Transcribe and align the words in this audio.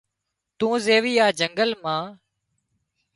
تون 0.57 0.71
زيوي 0.85 1.13
آ 1.25 1.27
جنگل 1.39 1.69
مان 1.83 2.03